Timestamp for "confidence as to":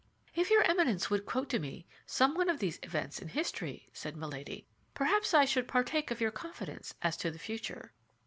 6.31-7.29